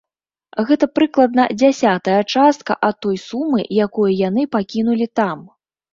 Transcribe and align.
Гэта 0.67 0.85
прыкладна 0.99 1.43
дзясятая 1.59 2.17
частка 2.37 2.79
ад 2.89 2.95
той 3.07 3.17
сумы, 3.27 3.61
якую 3.87 4.11
яны 4.27 4.47
пакінулі 4.57 5.05
там. 5.21 5.37